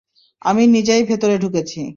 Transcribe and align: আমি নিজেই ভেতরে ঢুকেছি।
আমি 0.41 0.63
নিজেই 0.67 1.03
ভেতরে 1.03 1.35
ঢুকেছি। 1.37 1.81